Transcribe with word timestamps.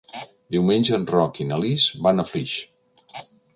Diumenge 0.55 0.95
en 0.97 1.05
Roc 1.11 1.41
i 1.45 1.47
na 1.51 1.61
Lis 1.65 1.87
van 2.07 2.25
a 2.25 2.27
Flix. 2.33 2.59